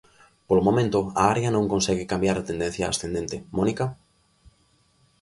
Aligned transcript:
Polo 0.47 0.65
momento, 0.67 0.99
a 1.21 1.23
área 1.33 1.53
non 1.55 1.71
consegue 1.73 2.09
cambiar 2.11 2.37
a 2.37 2.47
tendencia 2.49 2.85
ascendente, 2.93 3.37
Mónica? 3.57 3.85